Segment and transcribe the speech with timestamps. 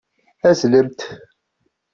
[0.49, 0.99] Azzlemt!